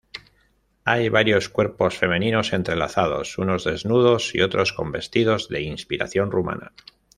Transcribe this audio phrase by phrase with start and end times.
[0.83, 6.71] Hay varios cuerpos femeninos entrelazados, unos desnudos y otros con vestidos de inspiración rumana.